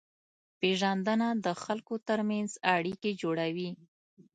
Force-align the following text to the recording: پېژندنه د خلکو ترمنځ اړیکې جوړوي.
پېژندنه 0.59 1.27
د 1.45 1.47
خلکو 1.63 1.95
ترمنځ 2.07 2.49
اړیکې 2.75 3.11
جوړوي. 3.21 3.71